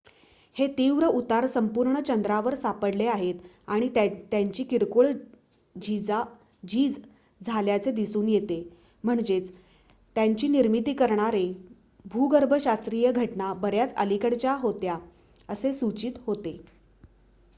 [0.55, 3.41] हे तीव्र उतार संपूर्ण चंद्रावर सापडले आहेत
[3.67, 5.07] आणि त्यांची किरकोळ
[5.75, 6.23] झीजा
[7.41, 8.59] झाल्याचे दिसून येते
[9.03, 9.51] म्हणजेच
[10.15, 11.45] त्यांची निर्मिती करणारे
[12.05, 14.97] भूगर्भशास्त्रीय घटना बऱ्याच अलिकडच्या होत्या
[15.49, 16.57] असे सूचित होते